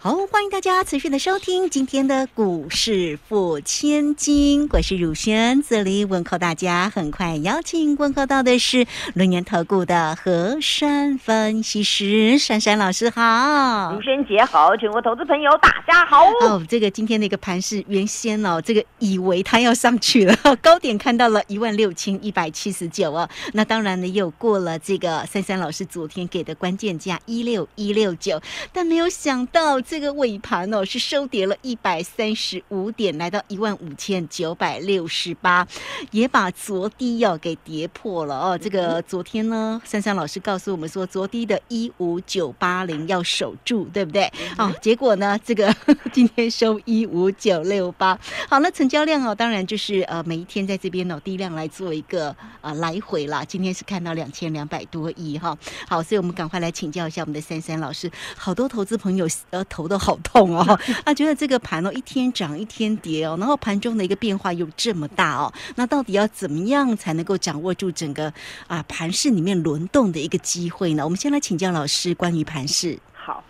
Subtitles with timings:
[0.00, 6.88] 好，欢迎大家持续的收听今天的股市付千金，我是汝轩，这里问候大家。
[6.88, 16.24] 很快邀请问候到的是轮研投顾的何山分析师珊珊老师，好，汝轩姐好，全国投资朋友大家好。
[16.42, 28.40] 哦，这个今天的一个盘是原先哦，这个以为它要上去了， 高点看到了一万六千一百七十九哦，那当然呢又过了这个珊珊老师昨天给的关键价一六一六九，
[28.72, 29.80] 但没有想到。
[29.88, 35.66] 这个尾盘哦是收跌了一百三十五点，来到一万五千九百六十八，
[36.10, 38.58] 也把昨低要给跌破了哦。
[38.58, 44.30] 这个昨天呢，珊珊老师告诉我们说，昨低的一五九八零要守住，对不对？
[44.58, 45.74] 哦，结果呢，这个
[46.12, 48.18] 今天收一五九六八。
[48.46, 53.42] 好，那成交量哦，当然就是呃每一天在这边哦低量来做一个呃来回啦。
[53.42, 55.56] 今天是看到两千两百多亿哈。
[55.88, 59.64] 好，所以我们赶快来请教一下我们的珊珊老师，好多投资朋友呃。
[59.78, 68.32] 头都好痛哦，那 觉得这个盘哦一天涨一天跌哦，然后盘中的一个变化又这么大哦，那到底要怎么样才能够掌握住整个
[68.66, 71.04] 啊盘市里面轮动的一个机会呢？
[71.04, 72.98] 我们先来请教老师关于盘市。
[73.12, 73.44] 好，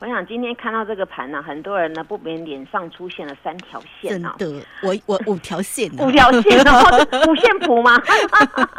[0.00, 8.00] 我想今天看到这个盘呢，很多人呢不免脸上出现了三条线啊，真的，我我五条线，五条线哦， 五线谱吗？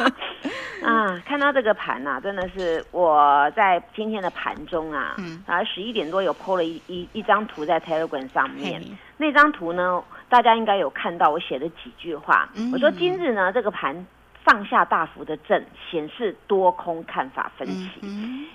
[0.82, 5.14] 啊，看到这个盘呐，真的是我在今天的盘中啊，
[5.46, 8.82] 啊十一点多有 PO 了一一一张图在 Telegram 上面。
[9.18, 12.48] 那张图呢，大家应该有看到我写的几句话。
[12.72, 13.94] 我说今日呢，这个盘
[14.44, 18.00] 上下大幅的震，显示多空看法分歧。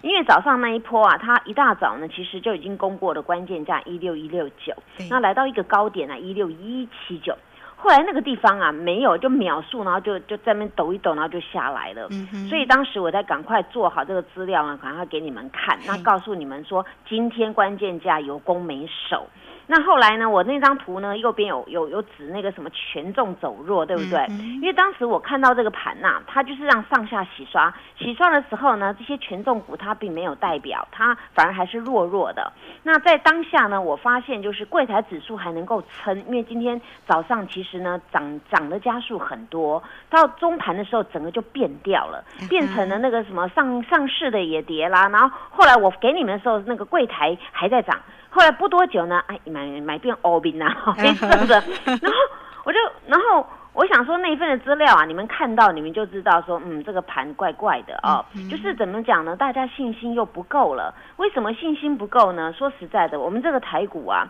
[0.02, 4.73] 因为早上那一波啊，它一大早呢，其实就已经攻过了关键价一六一六九，
[5.09, 7.36] 那来到一个高点呢，一六一七九。
[7.77, 12.09] 后来那个地方啊没有就秒速，然后就就在那边抖一抖，然后就下来了。
[12.49, 19.27] 所以当时我在赶快做好这个资料啊，赶快给你们看，那告诉你们说今天关键价有攻没守。
[19.67, 20.30] 那后来呢？
[20.30, 24.26] 我那张图呢，右边有有有指那个什么权重走弱，对不对？
[24.61, 32.53] 因为当时我看到这个盘呐，它就是让上下洗刷，洗刷的时候呢，这些权重股它并没有代表，它反而还是弱弱的。
[32.83, 45.09] 那在当下呢，我发现就是柜台指数还能够撑，因为今天早上其实呢涨涨的加速很多，到中盘的时候整个就变掉了，变成了那个什么上上市的也跌啦。
[45.09, 47.99] 然后后来我给你们的时候，那个柜台还在涨。
[48.35, 51.63] 后来不多久呢，哎，买买变欧宾啊， 黑色的。
[51.85, 52.17] 然后
[52.65, 58.25] 我就，然后我想说那一份的资料啊，你们看到你们就知道说，嗯，这个盘怪怪的哦。
[58.51, 59.37] 就是怎么讲呢？
[59.37, 60.93] 大家信心又不够了。
[61.15, 62.51] 为什么信心不够呢？
[62.51, 64.27] 说实在的，我们这个台股啊，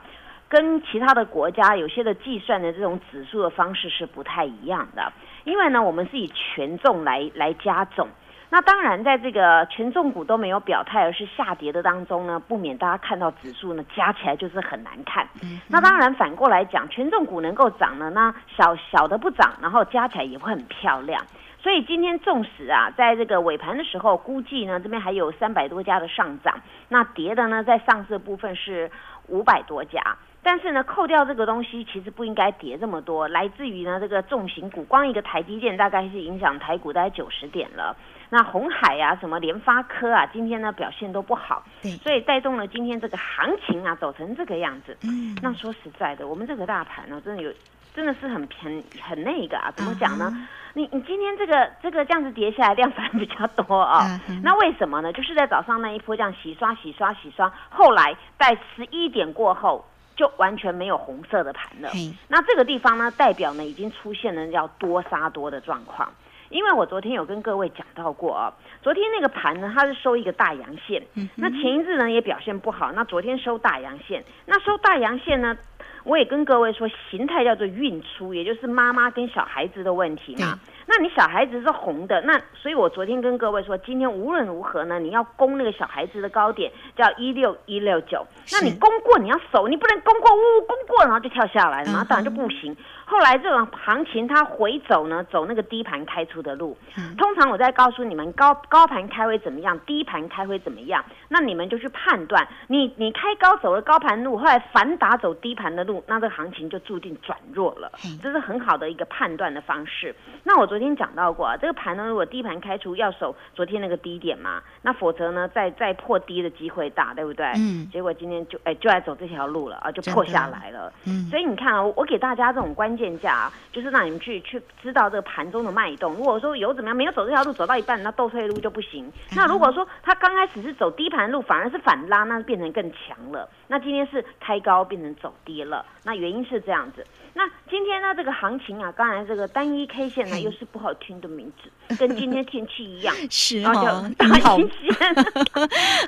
[0.47, 5.11] 跟其他的国家有些的计算的这种指数的方式是不太一样的。
[5.45, 8.07] 因为呢，我们是以权重来来加总。
[8.49, 15.27] 那当然，在这个权重股都没有表态，而是下跌的当中呢，不免大家看到指数呢加起来就是很难看。
[15.67, 21.21] 那当然反过来讲，权重股能够涨呢，那小小的不涨，然后加起来也会很漂亮。
[21.65, 28.91] 所以今天纵使啊，在这个尾盘的时候，估计呢这边还有三百多家的上涨，那跌的呢在上市部分是
[29.29, 29.99] 五百多家。
[30.43, 33.27] 但是呢，扣掉这个东西，其实不应该跌这么多。
[33.27, 37.97] 来自于呢这个重型股，光一个台积电大概是影响台股大概九十点了。
[38.29, 44.95] 那红海啊，什么联发科啊，今天呢表现都不好，对，所以带动了今天这个行情啊，走成这个样子。
[45.01, 47.51] 嗯，那说实在的，我们这个大盘呢，真的有，
[47.95, 50.47] 真的是很很很那个啊，怎么讲呢？
[50.73, 54.19] 你你今天这个这个这样子叠下来，量反而比较多啊。
[54.43, 55.13] 那为什么呢？
[55.13, 59.85] 就是在早上那一波这样洗刷洗刷洗刷，后来在十一点过后。
[60.17, 61.91] 就完全没有红色的盘了。
[62.29, 66.09] 那这个地方呢，代表呢已经出现了要多杀多的状况。
[66.55, 71.03] 因为我昨天有跟各位讲到过啊，昨天那个盘呢，它是收一个大阳线。
[71.35, 75.57] 那前一日呢也表现不好，那昨天收大阳线，那收大阳线呢，
[76.05, 80.57] 我也跟各位说，形态叫做运出，也就是妈妈跟小孩子的问题嘛。
[80.97, 88.25] 那你小孩子是红的，那所以我昨天跟各位说，今天无论如何呢，你要攻那个小孩子的高点，叫一六一六九。
[88.53, 92.73] 那你攻过你要守，你不能攻过呜呜攻过然后就跳下来，那当然就不行。
[93.03, 96.77] 后来这种行情它回走呢，走那个低盘开出的路。
[97.17, 102.47] 通常我在告诉你们，高高盘开会怎么样，低盘开会怎么样，那你们就去判断。
[102.67, 107.91] 你你开高走了高盘路，后来反打走低盘的路，那这个行情就注定转弱了。
[108.23, 110.15] 这是很好的一个判断的方式。
[110.45, 110.85] 那我昨天。
[110.85, 117.43] 天讲到过，这个盘呢，如果低盘开出要守昨天那个低点嘛，那否则呢，再再破低的机会大，对不对？
[117.57, 117.89] 嗯。
[117.91, 120.93] 结果今天就哎就来走这条路了啊，就破下来了。
[121.07, 121.25] 嗯。
[121.31, 126.13] 所以你看啊，我给大家这种关键价，就是让你们去去知道这个盘中的脉动。
[126.13, 129.11] 如果说有怎么样没有走这条路，走到一半那倒退路就不行。
[129.35, 133.49] 那如果说他刚开始是走低盘路，反而是反拉，那变成更强了。
[133.67, 137.05] 那今天是开高变成走低了，那原因是这样子。
[137.33, 144.25] 那今天呢，这个行情啊，刚才这个单一 K 线呢，又是不好听的名字，跟今天天气一样， 是哦，大
[144.55, 145.15] 阴线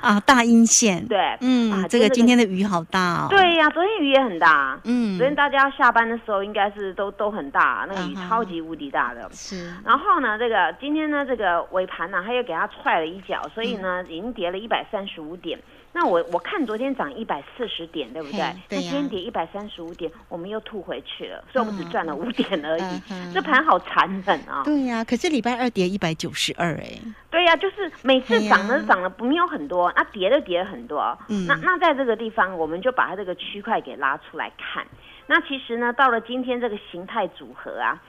[0.00, 9.74] 啊，大阴线，对，嗯，啊这个今天的雨好大哦，对呀，昨天雨也很大，嗯，昨天大家下班的时候应该是都都很大，那个雨超级无敌大的，是。
[9.84, 15.58] 然后呢，这个今天呢，这个尾盘呢，他又给他踹了一脚，所以呢，已经跌了一百三十五点。
[15.92, 18.38] 那我我看昨天涨一百四十点，对不对？
[18.68, 23.02] 那今天跌一百三十五点，我们又吐回去了，所以我们只赚了五点而已。
[23.32, 24.62] 这盘好残忍啊！
[24.64, 26.98] 对呀，可是礼拜二跌一百九十二，哎。
[27.30, 31.18] 对呀，就是每次涨的涨了不没有很多，那跌的跌了很多。
[31.28, 31.46] 嗯。
[31.46, 34.86] 那那在这个地方，我们就把它这个区块给拉出来看。
[35.26, 38.00] 那其实呢，到了今天这个形态组合啊。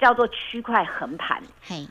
[0.00, 1.42] 叫做区块横盘，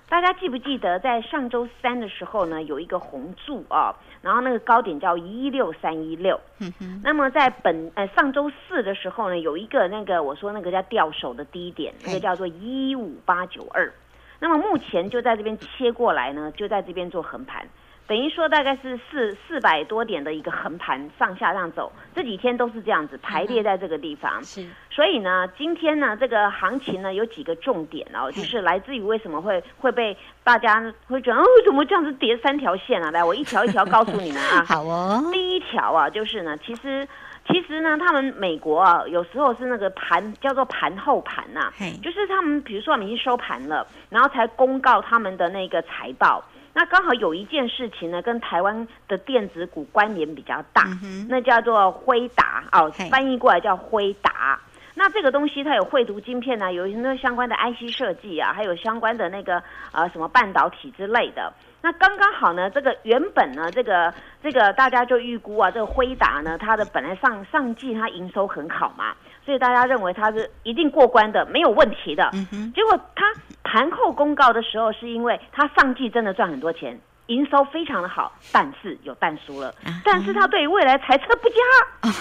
[0.09, 6.39] 大家记不记得在上周三的时候呢，有一个红柱啊，然后那个高点叫一六三一六。
[6.59, 7.01] 嗯哼。
[7.03, 13.93] 那么在本呃上周四的时候呢，有一个那个我说那个叫掉手的低点，那个叫做一五八九二。
[14.39, 17.67] 那么目前就在这边切过来呢，就在这边做横盘。
[18.09, 24.43] 等于说大概是四四百多点的一个横盘上下上走，这几天都是这样子排列在这个地方。
[24.43, 33.11] 是，所以呢，今天呢，这个行情呢有几个重点哦，就是来自于为什么会会被大家会觉得哦，怎么这样子叠三条线啊？
[33.11, 34.65] 来，我一条一条告诉你们啊。
[34.67, 35.29] 好哦。
[35.31, 37.07] 第一条啊，就是呢，其实
[37.47, 41.71] 其实呢，他们美国啊，有时候是那个盘叫做盘后盘呐，
[42.01, 46.43] 就是他们比如说我们已经收盘了，然后才公告他们的那个财报。
[46.73, 50.83] 那刚好有一件事情呢，跟台湾的电子股关联比较大，
[51.27, 54.59] 那叫做辉达哦，翻译过来叫辉达。
[54.95, 59.63] 那这个东西它有绘图晶片呢，有那相关的 IC 设计啊，还有相关的那个
[59.93, 61.53] 呃什么半导体之类的。
[61.81, 64.13] 那刚刚好呢，这个原本呢，这个
[64.43, 69.15] 这个大家就预估啊，这个辉达呢，它的本来上上季它营收很好嘛。
[69.49, 72.29] 所以大家认为它是一定过关的，没有问题的。
[72.75, 73.25] 结果它
[73.63, 79.73] 盘后公告的时候，是因为它上季真的赚很多钱，营收非常的好，但是有淡输了。
[80.05, 81.55] 但是他对于未来财测不佳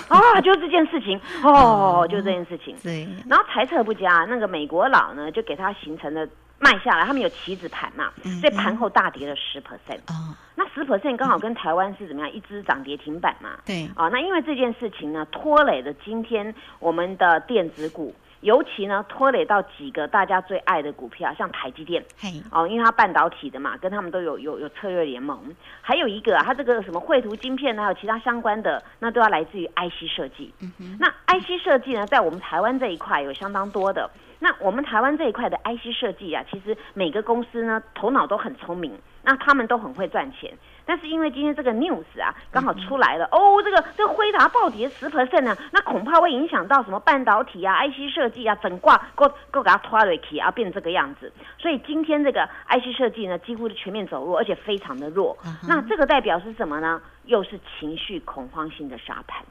[0.08, 2.74] 啊，就这件事情哦，就这件事情。
[2.82, 6.26] 对，然后财测不佳，那个美国佬呢，就给他形成了。
[6.58, 9.98] 卖下来，他们有棋子盘嘛，所以盘后大跌了十 percent。
[10.08, 12.32] 哦，那十 percent 刚好跟台湾是怎么样？
[12.32, 13.50] 一只涨跌停板嘛。
[13.64, 13.88] 对。
[13.96, 22.04] 哦，那因为这件事情呢，拖累了今天我们的电子股，尤其呢拖累到几个大家最爱的股票，像台积电。
[22.18, 22.42] 嘿。
[22.50, 25.38] 哦，因为它半导体的嘛，跟他们都有有有策略联盟。
[25.80, 30.52] 还有一个啊，它这个什么绘图晶片呢，还有其他相关的，那都要来自于 IC 设计。
[30.60, 30.96] 嗯哼。
[30.98, 31.08] 那
[31.38, 34.10] IC 设计呢，在我们台湾这一块有相当多的。
[34.40, 38.92] 那我们台湾这一块的 IC 设计啊，其实每个公司呢头脑都很聪明，
[39.22, 40.52] 那他们都很会赚钱。
[40.86, 51.30] 但是因为今天这个 news 啊刚好出来了，哦，这个这个辉达暴跌十 percent 呢，那恐怕会影响到什么半导体啊、IC 设计啊，整挂够够给它拖累起啊，变成这个样子。
[51.58, 55.36] 所以今天这个 IC 设计呢，几乎是全面走弱，而且非常的弱。
[55.66, 57.02] 那这个代表是什么呢？
[57.28, 59.44] 又是情绪恐慌性的沙盘，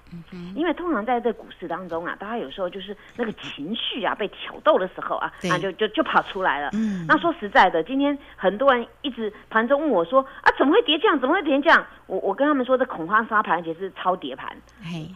[0.55, 6.71] 因为通常在这股市当中啊，大家有时候就是那个情绪啊被挑逗的时候啊，那就就就跑出来了。
[6.73, 11.19] 嗯那说实在的，今天很多人一直盘中问我说啊，怎么会跌这样？
[11.19, 11.85] 怎么会跌这样？
[12.07, 14.57] 我我跟他们说，这恐慌沙盘其实是超跌盘。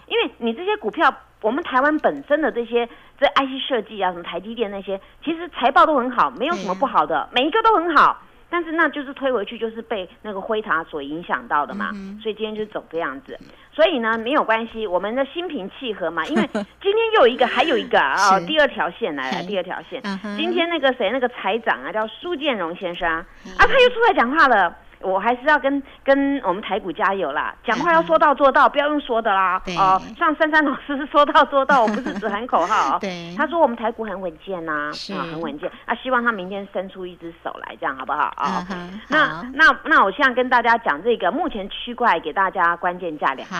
[0.07, 2.87] 因为你这些股票，我们台湾本身的这些
[3.19, 8.21] 这 IC 设计啊，什么台积电那些，其实财报都很好，没有什么不好的，每一个都很好。
[8.51, 11.91] 但是那就是推回去，就是被那个灰塔所影响到的嘛，
[12.21, 13.39] 所以今天就走这样子。
[13.73, 16.25] 所以呢，没有关系，我们的心平气和嘛。
[16.29, 20.03] 因为今天又有一个，还有一个啊，第二条线来了，第二条线。
[20.37, 23.25] 今天那个谁，那个财长啊，叫苏建荣先生啊，
[23.57, 24.75] 他又出来讲话了。
[25.03, 27.53] 我还是要跟跟我们台股加油啦！
[27.65, 29.61] 讲话要说到做到，不要用说的啦。
[29.77, 32.99] 哦，像珊珊老师是说到做到， 我不是只喊口号。
[32.99, 35.69] 对，他说我们台股很稳健呐，啊，很稳健。
[35.85, 38.65] 啊，希望他明天伸出一只手来，这样好不好啊？
[39.09, 43.55] 那那那我现在跟大家讲这个，目前区块给大家关键价两个。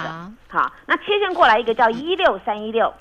[0.49, 2.93] 好，那切线过来一个叫一六三一六，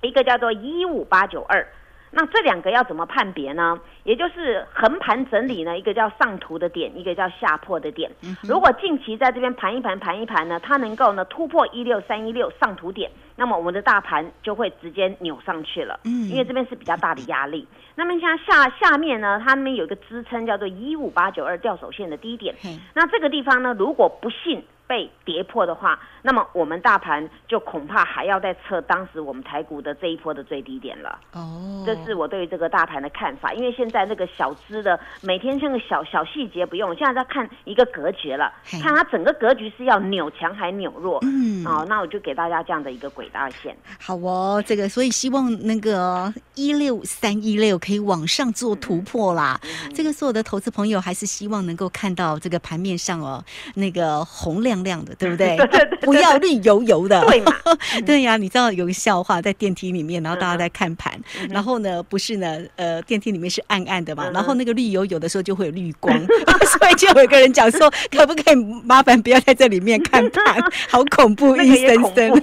[0.00, 1.66] 一个叫做一五八九二。
[2.14, 3.80] 那这两个要怎么判别呢？
[4.04, 8.10] 也就是横盘整理呢，一个叫上图的点，一个叫下破的点。
[8.42, 13.10] 如果近期在这边盘一盘盘一盘呢，它能够呢突破一六三一六上图点。
[13.42, 15.98] 那么我们的大盘就会直接扭上去了。
[16.04, 17.66] 嗯，因为这边是比较大的压力。
[17.96, 22.54] 那么像下下面呢，它那边有一个支撑叫做一五八九二吊手线的低点。
[22.94, 31.18] 那这个地方呢，如果不幸被跌破的话，那么我们大盘就恐怕还要再测当时我们台股的这一波的最低点了。
[31.32, 33.52] 哦，这是我对于这个大盘的看法。
[33.54, 41.18] 因为现在那个小资的每天像个小小细节不用，现在在看一个格局了，看它整个格局是要扭强还扭弱。
[41.22, 43.76] 嗯，哦，那我就给大家这样的一个轨道线。
[43.98, 49.60] 好哦，这个所以希望那个一六三一六可以往上做突破啦。
[49.94, 53.42] 这个所有的投资朋友还是希望能够看到这个盘面上哦
[53.74, 55.56] 那个红亮亮的，对不对？
[56.02, 57.22] 不要绿油油的。
[57.26, 57.52] 对嘛？
[58.04, 66.14] 对呀，你知道有个笑话，在电梯里面，然后大家在看盘，然后呢，不是呢，呃，电梯里面是暗暗的嘛，然后那个绿油油的时候就会有绿光，
[66.66, 72.42] 所以就有一个人讲说，可不可以麻烦不要在这里面看盘，好恐怖，阴森森。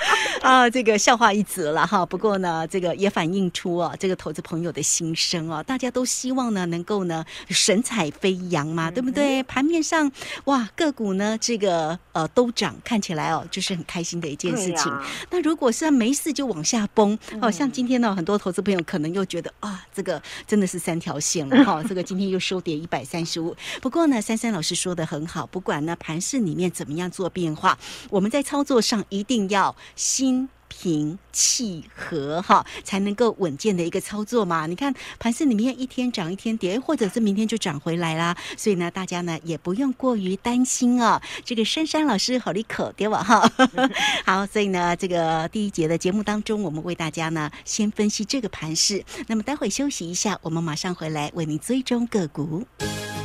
[0.42, 2.04] 啊，这个笑话一则了哈。
[2.06, 9.42] 不过呢，这个也反映出啊，这个投资朋友的心声啊，大家都希望呢，能够呢神采飞扬嘛，对不对？
[9.42, 10.10] 盘面上
[10.44, 14.92] 哇，个股呢，这个呃都涨，看起来哦，就是很开心的一件事情。
[15.30, 21.82] 那如果是没事就往下崩，哦，像今天呢，很多投资朋友可能又觉得啊，这个真的是三条线了哈。
[21.88, 23.54] 这个今天又收跌一百三十五。
[23.82, 27.76] 不过呢，珊珊老师说的很好，不管呢盘市里面怎么样做变化，
[28.08, 30.48] 我们在操作上一定要心。
[30.70, 34.66] 平气和哈，才能够稳健的一个操作嘛。
[34.66, 38.34] 你看盘市里面一天涨一天跌，或者是明天就涨回来啦。
[38.56, 41.20] 所以呢，大家呢也不用过于担心哦。
[41.44, 43.22] 这个珊珊老师好利口对吧？
[43.22, 43.52] 哈，
[44.24, 49.04] 好，所以呢，这个第一节的节目当中，我们为大家呢先分析这个盘势。
[49.26, 52.64] 那么待会休息一下，我们马上回来为您追踪个股。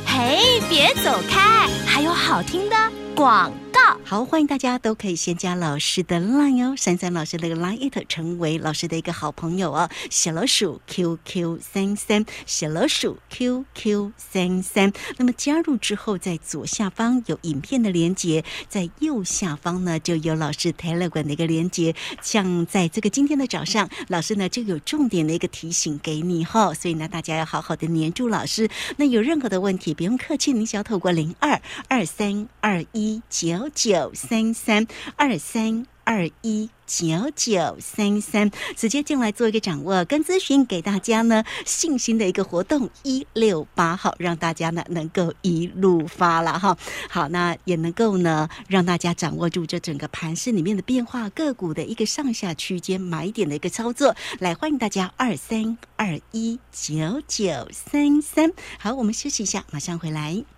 [0.04, 2.76] 嘿，别走开，还有好听的
[3.14, 3.80] 广告。
[4.04, 9.88] 好，欢迎大家都可以先加老师的 line 哦，珊珊老师那个 line it 成为老师的一个好朋友哦。
[10.10, 14.92] 小老鼠 QQ 三三，小老鼠 QQ 三三。
[15.16, 21.94] 那么加入之后，在左下方有影片的连接，在右下方呢就有老师 Telegram 的一个连接。
[22.20, 28.68] 像在这个今天的早上，老师呢就有重点的一个提醒给你哈，所以呢大家要好好的黏住老师。
[28.96, 33.70] 那有任何的问题，不用客气，你只要透过零二二三二一九。
[33.74, 46.78] 九三三二三二一九九三三，直接进来做一个掌握跟咨询，给大家呢信心的一个活动一六八号，让大家呢能够一路发了哈。
[47.10, 54.14] 好，那也能够呢让大家掌握住这整个盘市里面的变化，个股的一个上下区间买点的一个操作。
[54.38, 58.52] 来，欢迎大家二三二一九九三三。
[58.78, 60.55] 好，我们休息一下，马上回来。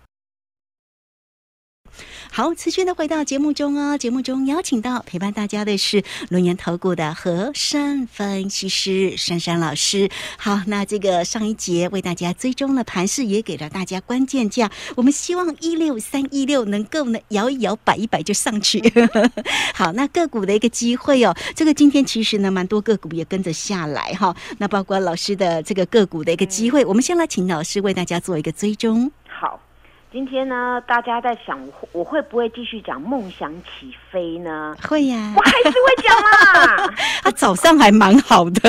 [2.31, 3.97] 好，持续的回到节目中哦。
[3.97, 10.09] 节目中邀请到陪伴大家的是龙岩投顾的和山分析师珊珊老师。
[10.37, 14.69] 好，那这个上一节为大家追踪了盘势，也给了大家关键价。
[14.95, 18.81] 我们希望一六三一六能够呢摇一摇摆一摆就上去。
[19.73, 24.35] 好，那个股的一个机会哦，这个今天其实呢蛮多个股也跟着下来哈。
[24.57, 29.11] 那包括老师的这个个股的一个机会，我们先来请老师为大家做一个追踪。
[29.27, 29.59] 好。
[30.11, 31.59] 今天呢，大家在想
[31.91, 34.75] 我会不会继续讲梦想起飞呢？
[34.81, 36.93] 会呀，我还是会讲啦。
[37.21, 38.59] 他 早上还蛮好的。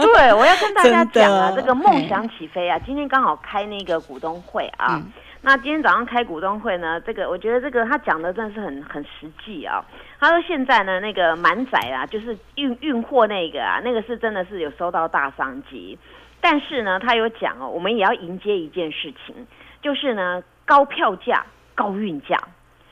[0.00, 4.98] 对，我要跟大家讲啊，这个梦想起飞啊，今天刚好开那个股东会啊。
[5.42, 9.84] 那今天早上开股东会呢，这个我觉得这个他讲的真的是很很实际啊。
[10.18, 15.98] 他说现在呢，那个满载啊，就是运运货那个啊，那个是真的是有收到大商机。
[16.40, 19.34] 但是呢，他有讲哦，我们也要迎接一件事情，
[19.82, 20.42] 就是呢。
[20.68, 22.36] 高票价、高运价，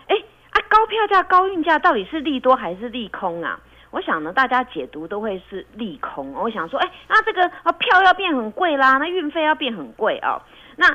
[0.06, 3.60] 哎啊，高票价、高运价到底是利多还是利空啊？
[3.90, 6.32] 我想呢，大家解读都会是利空。
[6.32, 10.40] 我想说，哎，那这个啊票要变很贵啦，那运费要变很贵哦。
[10.76, 10.86] 那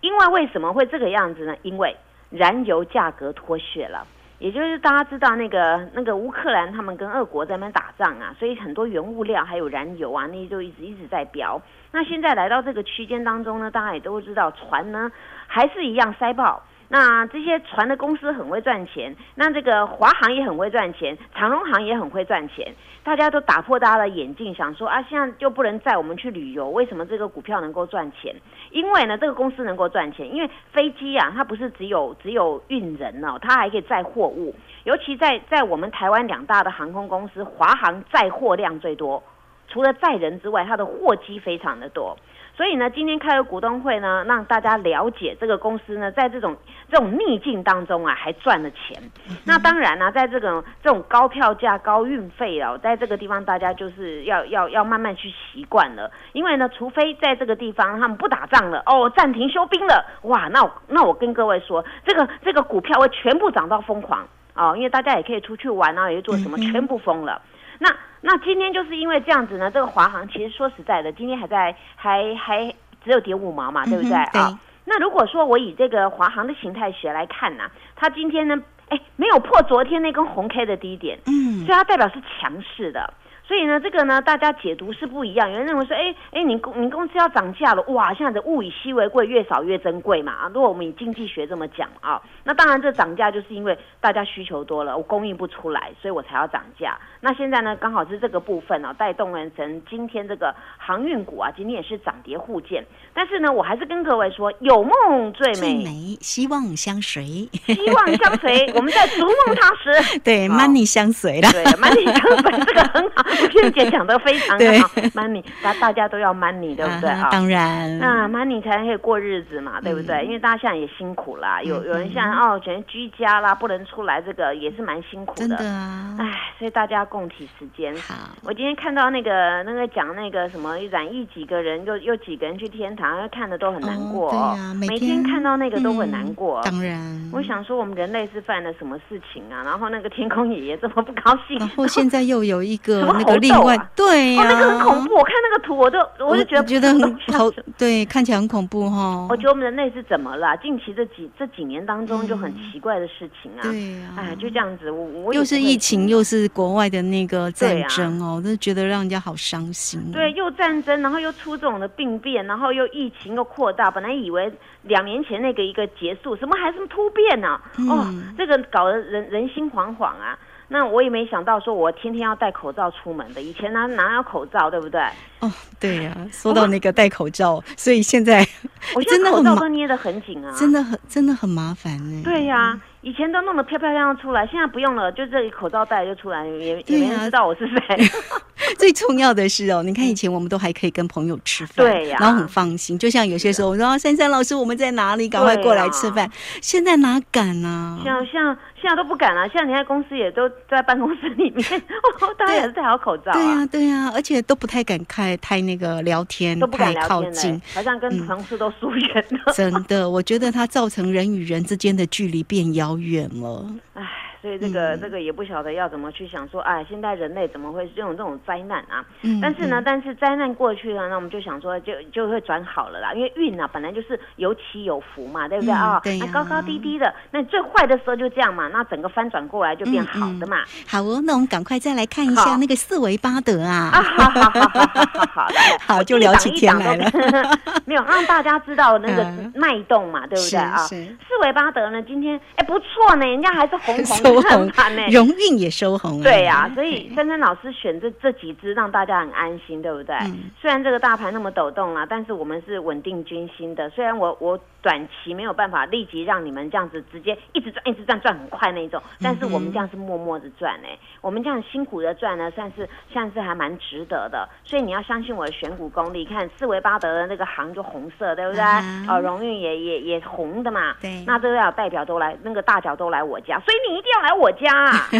[0.00, 1.54] 因为为什么会这个样子呢？
[1.60, 1.94] 因为
[2.30, 4.06] 燃油价格脱血了，
[4.38, 11.60] 也就是大家知道那个那个乌克兰他们跟俄国在那边打仗啊，所以很多原物料还有燃油啊，那些就一直一直在飙。
[11.92, 15.12] 那现在来到这个区间当中呢，大家也都知道船呢。
[15.54, 26.70] 还是一样塞爆，那这些船的公司很会赚钱，那这个华航也很会赚钱，长荣航也很会赚钱，大家都打破大家的眼镜，想说啊，现在就不能载我们去旅游？
[26.70, 28.34] 为什么这个股票能够赚钱？
[28.70, 34.54] 因为呢，这个公司能够赚钱，因为飞机啊，它不是只有只有运人哦，它还可以载货物，
[34.84, 39.22] 尤其在在我们台湾两大的航空公司，华航载货量最多，
[39.68, 42.16] 除了载人之外，它的货机非常的多。
[42.54, 46.54] 所以呢，今天开个股东会呢，让大家了解这个公司呢，在这种
[46.90, 49.02] 这种逆境当中啊，还赚了钱。
[49.44, 56.10] 那当然呢，在这种这种高票价、高运费哦，在这个地方大家就是要要要慢慢去习惯了。
[56.32, 67.40] 因为呢，除非在这个地方他们不打仗了，哦，暂停休兵了，哇，那我那我跟各位说，这个这个股票会全部涨到疯狂哦，因为大家也可以出去玩啊，也做什么，全部疯了。
[67.82, 72.72] 那那今天就是因为这样子呢，这个华航其实说实在的，今天还在还还
[73.04, 74.56] 只有跌五毛嘛，对不对啊？
[74.84, 77.64] 那如果说我以这个华航的形态学来看呢，
[77.96, 78.56] 它今天呢，
[78.88, 83.12] 哎，没有破昨天那根红 K 的低点，嗯，所以它代表是强势的。
[83.44, 85.50] 所以呢，这个呢，大家解读是不一样。
[85.50, 90.50] 有人认为说，哎哎，你公你公司要涨价了，哇，现在的物以稀为贵，越少越珍贵嘛啊。
[90.54, 96.96] 如果我们以经济学这么讲啊，那当然这涨价就是因为大家需求多了，我供应不出来，所以我才要涨价。
[97.20, 102.84] 那现在呢，刚好是这个部分呢，带动了成今天这个航运股啊，今天也是涨跌互见。
[103.12, 107.24] 但是呢，我还是跟各位说，有梦最美，希望相随，
[107.66, 113.31] 希望相随，我们在逐梦踏实， 对，money 相随了，对，money 相随，这个很好。
[113.52, 117.28] 倩姐讲的非常好，money，大大家都要 money，对不对啊？
[117.30, 120.24] 当然，那 money 才可以过日子嘛，对不对？
[120.24, 125.40] 因为大家现在也辛苦啦，有有人现在哦，全居家啦，不能出来，这个也是蛮辛苦的。
[125.40, 127.94] 真的啊，哎，所以大家共体时间。
[127.96, 134.30] 好，我今天看到那个那个讲那个什么染疫几个人，又又几个人去天堂，看的都很难过。
[134.30, 136.60] 对啊，每天看到那个都很难过。
[136.62, 139.62] 当然，我想说我们人类是犯了什么事情啊？
[139.64, 141.58] 然后那个天空爷爷这么不高兴。
[141.58, 143.36] 然后现在又有一个 那个。
[143.42, 145.14] 另外，对呀，那个很恐怖。
[145.14, 149.26] 我看那个图，我都我就觉得觉得很好，对，看起来很恐怖哈。
[149.28, 150.56] 我觉得我们人类是怎么了？
[150.58, 153.62] 近期这几这几年当中就很奇怪的事情啊。
[153.62, 160.00] 对呀，哎，就这样子，我我又是疫情，又是国外的那个战争哦，都觉得让人家好伤心。
[160.12, 163.90] 对，又战争，然后又出这种的病变，然后又疫情又扩大。
[163.90, 164.52] 本来以为
[164.82, 167.60] 两年前那个一个结束，什么还是突变呢？
[167.90, 168.06] 哦，
[168.38, 170.38] 这个搞得人人心惶惶啊。
[170.72, 173.42] 那我也没想到，说我天天要戴口罩出门的。
[173.42, 175.00] 以前哪哪有口罩，对不对？
[175.40, 176.16] 哦，对呀。
[176.32, 178.46] 说到那个戴口罩，所以现在
[178.96, 182.22] 我现在口罩都捏得很紧啊，真的很真的很麻烦呢。
[182.24, 182.80] 对呀。
[183.04, 187.98] 以前都弄得漂漂亮亮出来，现在不用了，就这里口罩戴就出来，也也没人知道我是谁。
[188.78, 192.96] 最重要的是哦，你看以前我们都还可以跟朋友吃饭，对呀，然后很放心。
[192.96, 196.30] 就像有些时候我说珊珊老师我们在哪里，赶快过来吃饭。
[196.60, 197.98] 现在哪敢呢？
[198.04, 199.48] 像像现在都不敢了。
[199.48, 201.64] 现在你在公司也都在办公室里面，
[202.36, 203.30] 大家也是戴好口罩。
[203.32, 209.52] 对呀对呀，而且都不太敢开太那个聊天，都不敢靠近，好像跟同事都疏远了。
[209.54, 212.98] 真的，我觉得它造成人与人之间的距离变遥。
[212.98, 214.02] 远了，唉，
[214.42, 219.04] 所以这个这个也不晓得要怎么去想说，哎，现在人类怎么会这种这种灾难啊？
[219.22, 223.12] 嗯，但是呢，但是灾难过去了，那我们就想说，就就会转好了啦。
[223.14, 226.00] 因为运啊，本来就是有起有伏嘛，对不对啊？
[226.02, 230.64] 对那高高低低的，那最坏的时候就这样嘛，那整个翻转过来就变好的嘛。
[230.88, 233.90] 好哦，那我们赶快再来看一下那个四维巴德啊。
[233.92, 235.46] 好好好好好好，
[235.86, 237.08] 好 就聊起天来了。
[237.86, 239.24] 没有让大家知道那个
[239.54, 240.76] 脉动嘛，对不对啊？
[240.78, 240.96] 四
[241.42, 246.22] 维巴德呢，今天哎不错呢，人家还是红红 的盘呢，荣运也收红。
[246.22, 250.16] 对呀，所以珊珊老师选这这几只让大家很安心，对不对？
[250.60, 253.90] 虽然这个大盘那么抖动啊，但是我们是稳定军心的。
[253.90, 264.46] 虽然我我短期没有办法立即让你们这样子直接一直赚一直赚赚很快那种，但是我们这样是默默的赚哎，我们这样辛苦的赚呢，算是算是还蛮值得的。
[264.64, 268.60] 所以你要相信我的选股功力，看四维巴德的那个行就红色，对不对？
[268.62, 270.94] 啊，荣誉也也也红的嘛。
[271.00, 274.70] 对，那都要代表都来，那个大脚都来我家，所以你一定要来我家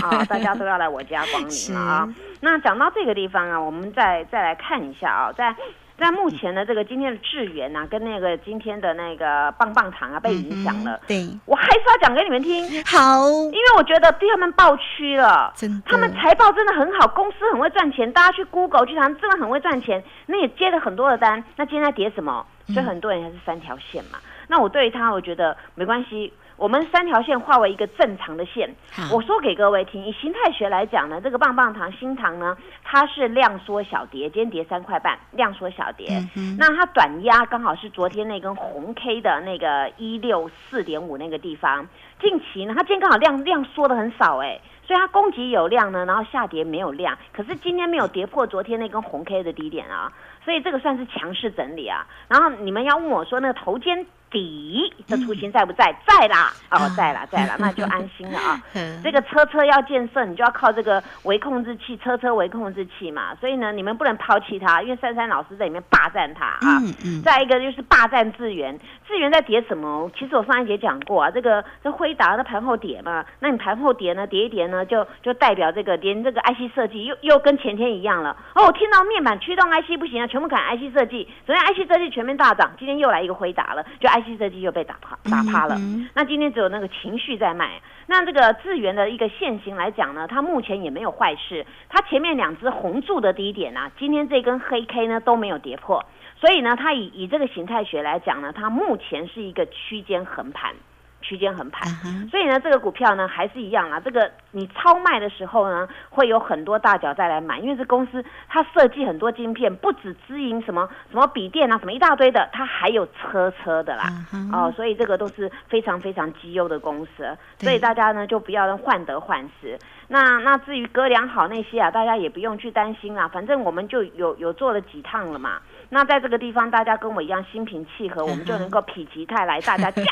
[0.07, 0.25] 啊！
[0.29, 2.07] 大家都要来我家光临啊！
[2.41, 5.55] 那讲到这个地方啊，我们再再来看一下啊，在
[6.03, 11.01] 在目前呢这个今天的智源啊，跟那个今天的那个棒棒糖啊被影响了。
[11.07, 12.65] 对，我还是要讲给你们听。
[12.85, 21.43] 好，因为我觉得对他们爆区了，真的，他们财报真的很好，公司很会赚钱，大家去 Google 去谈，真的很会赚钱，那也接了很多的单。
[21.57, 22.45] 那今天在跌什么？
[22.67, 24.19] 所以很多人还是三条线嘛。
[24.49, 26.33] 那我对他，我觉得没关系。
[26.57, 28.69] 我们三条线化为一个正常的线。
[29.11, 36.23] 我说给各位听，以形态学来讲呢，这个棒棒糖、新糖呢，它是量缩小跌，今天跌三块半，量缩小跌。
[36.59, 41.87] 那它短压刚好是昨天那根红 K 的那个一六四点五那个地方。
[42.21, 47.19] 近期呢，它今天刚好量量缩的很少哎，所以它供给有量呢，然后下跌没有量。
[47.33, 50.12] 可是今天没有跌破昨天那根红 K 的低点啊，
[50.45, 52.07] 所以这个算是强势整理啊。
[52.29, 54.07] 然后你们要问我说，那个头肩。
[54.33, 55.95] 底，的雏形在不在？
[56.07, 58.61] 在啦，哦，在啦，在啦， 那就安心了啊。
[59.05, 63.35] 这个车车要建设，你就要靠这个微控制器，车车微控制器嘛。
[63.37, 66.81] 所以呢，你们不能抛弃它，因为珊珊老师在里面霸占它啊。
[67.25, 70.11] 再一个就是霸占资源，资源在跌什么？
[70.18, 78.37] 其实我上一节讲过啊，这个这辉达的盘后跌嘛，那你盘后跌呢，跌一跌呢，就就代表这个连这个 IC 设计又又跟前天一样了。
[78.55, 81.29] 哦，我听到面板驱动 IC 不行啊，全部砍 IC 设计。
[81.45, 85.77] 昨天 IC 设计全面大涨，今天又来一个辉达了，就 IC 设计又被打趴打趴了。
[86.15, 87.81] 那今天只有那个情绪在卖。
[88.07, 91.65] 那这个智源的一个现形来讲呢，它目前也没有坏事。
[91.89, 96.05] 它前面两只红柱的低点啊，今天这根黑 K 呢都没有跌破，
[96.41, 100.75] 所以呢，它以以这个形态学来讲呢，它目前是一个区间横盘。
[101.23, 101.89] 区间横盘，
[102.29, 103.99] 所以呢，这个股票呢还是一样啦。
[104.01, 114.05] 这个你超卖的时候呢，会有很多大脚再来买，因为这公司它设计很多晶片，不止支营什么什么笔电啊，什么一大堆的，它还有车车的啦。
[114.53, 117.27] 哦，所以这个都是非常非常绩优的公司，
[117.59, 119.79] 所以大家呢就不要患得患失。
[120.09, 125.61] 那那至于哥良好那些啊，大家也不用去担心啦，反正我们就有有做了几趟了嘛。
[125.94, 130.09] 那在这个地方，大家跟我一样心平气和，我们就能够否极泰来，大家加油！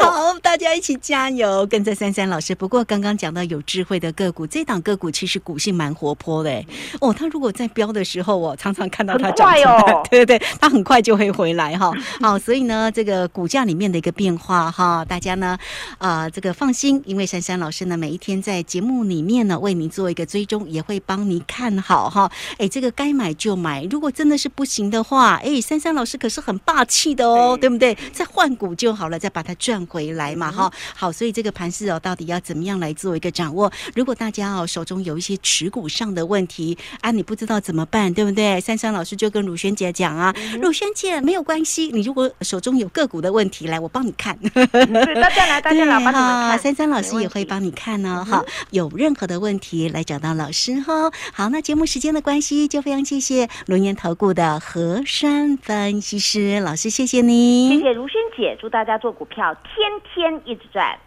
[0.00, 2.54] 好，大家一起加油，跟着珊珊老师。
[2.54, 6.64] 不过刚刚讲到有智慧的个股，这档个股其实股性蛮活泼的
[6.98, 7.12] 哦。
[7.12, 11.92] 它如果在飙的时候，我常常看到它涨哦，对 对对，它很快就会回来哈。
[12.22, 15.58] 好，所以呢，这个股价里面的一个变化哈，大家呢
[15.98, 22.32] 啊这个放心，因为珊珊老师呢每一天在节目里面呢为您做一个追踪，也会帮您看好哈。
[22.56, 25.01] 哎，这个该买就买，如果真的是不行的。
[25.02, 27.96] 话哎，珊珊老师可是很霸气的哦，对不对？
[28.12, 30.72] 再换股就好了，再把它赚回来嘛，哈。
[30.94, 33.70] 好，所以这个盘势哦，到底要怎么样来做一个掌握？
[33.94, 38.60] 如果大家哦手中有一些持股上的问题啊，你不知道怎么办，对不对？
[38.60, 44.36] 珊珊老师就跟鲁轩姐讲啊，鲁轩姐没有关系，你如果手中有个股的问题，来我帮你看。
[44.38, 44.66] 对，
[45.14, 46.58] 大家来，大家来， 帮你看。
[46.58, 48.44] 珊珊老师也会帮你看呢，哈。
[48.70, 51.10] 有任何的问题来找到老师哈。
[51.32, 54.91] 好，那节目时间的关系，就非常谢谢龙岩投顾的何。
[54.92, 59.64] 和山分析师老师，谢谢你，谢谢如萱姐，祝大家做股票天
[60.04, 60.98] 天一直赚。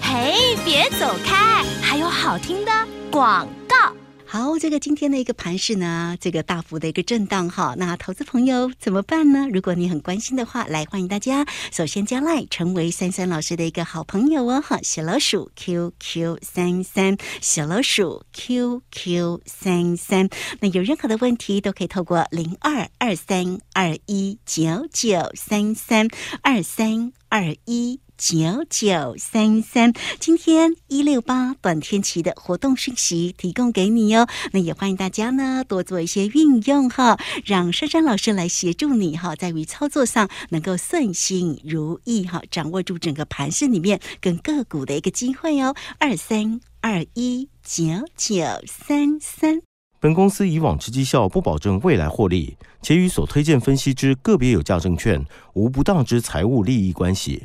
[0.00, 2.70] 嘿，别走开，还有好听的
[3.10, 3.92] 广告。
[4.34, 9.46] 好，这个今天的一个盘势呢，这个大幅的一个震荡哈，那投资朋友怎么办呢？
[9.52, 26.08] 如果你很关心的话，来欢迎大家首先加来成为三三老师的一个好朋友哦哈，小老鼠 QQ 三三，小老鼠 QQ 三三，那有任何的问题都可以透过零二二三二一九九三三
[26.42, 28.00] 二三二一。
[28.16, 34.28] 九九三三，今天一六八短天期的活动讯息提供给你哦。
[34.52, 45.74] 那也欢迎大家呢多做一些运用哈，让珊珊老师来协助你哈，在于操作上能够顺心如意哈，掌握住整个盘势里面跟个股的一个机会哦。
[45.98, 47.82] 二三二一九
[48.16, 49.60] 九三三。
[49.98, 55.24] 本公司以往之绩效不保证未来获利，且与所推荐分析之个别有价证券
[55.54, 57.44] 无不当之财务利益关系。